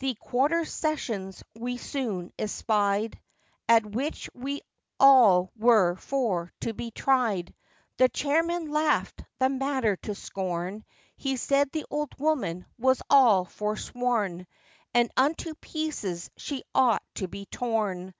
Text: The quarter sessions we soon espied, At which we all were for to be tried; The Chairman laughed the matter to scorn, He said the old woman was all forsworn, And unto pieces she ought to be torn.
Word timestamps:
The 0.00 0.14
quarter 0.16 0.66
sessions 0.66 1.42
we 1.54 1.78
soon 1.78 2.30
espied, 2.38 3.18
At 3.70 3.86
which 3.86 4.28
we 4.34 4.60
all 4.98 5.50
were 5.56 5.96
for 5.96 6.52
to 6.60 6.74
be 6.74 6.90
tried; 6.90 7.54
The 7.96 8.10
Chairman 8.10 8.70
laughed 8.70 9.24
the 9.38 9.48
matter 9.48 9.96
to 10.02 10.14
scorn, 10.14 10.84
He 11.16 11.36
said 11.38 11.70
the 11.72 11.86
old 11.90 12.14
woman 12.18 12.66
was 12.78 13.00
all 13.08 13.46
forsworn, 13.46 14.46
And 14.92 15.10
unto 15.16 15.54
pieces 15.54 16.30
she 16.36 16.62
ought 16.74 17.02
to 17.14 17.26
be 17.26 17.46
torn. 17.46 18.12